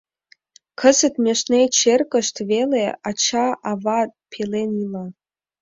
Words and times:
Кызыт 0.79 1.13
межнеч 1.23 1.75
эргышт 1.93 2.35
веле 2.51 2.85
ача-ава 3.09 3.99
пелен 4.31 4.69
ила. 4.83 5.05